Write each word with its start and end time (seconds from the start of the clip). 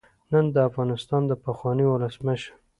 نن 0.31 0.45
د 0.53 0.57
افغانستان 0.69 1.21
د 1.27 1.31
پخواني 1.45 1.85
ولسمشر 1.87 2.51